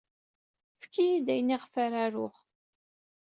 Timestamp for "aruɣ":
2.05-2.35